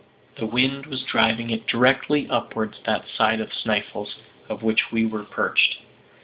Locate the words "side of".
3.07-3.53